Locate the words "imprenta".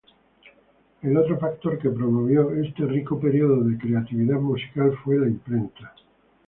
5.27-5.93